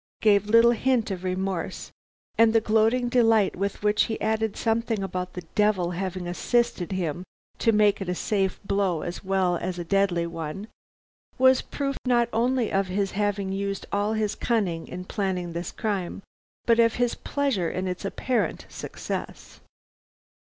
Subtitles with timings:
[0.19, 1.91] gave little hint of remorse;
[2.35, 7.23] and the gloating delight with which he added something about the devil having assisted him
[7.59, 10.67] to make it a safe blow as well as a deadly one,
[11.37, 16.23] was proof not only of his having used all his cunning in planning this crime,
[16.65, 19.59] but of his pleasure in its apparent success.